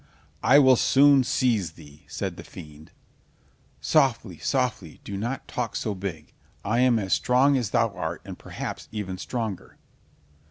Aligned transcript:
"I 0.41 0.57
will 0.57 0.77
soon 0.77 1.23
seize 1.23 1.73
thee," 1.73 2.05
said 2.07 2.35
the 2.35 2.43
fiend. 2.43 2.89
"Softly, 3.81 4.39
softly, 4.39 4.99
do 5.03 5.15
not 5.15 5.47
talk 5.47 5.75
so 5.75 5.93
big. 5.93 6.33
I 6.65 6.79
am 6.79 6.97
as 6.97 7.13
strong 7.13 7.55
as 7.55 7.69
thou 7.69 7.93
art, 7.93 8.23
and 8.25 8.35
perhaps 8.39 8.87
even 8.91 9.19
stronger." 9.19 9.77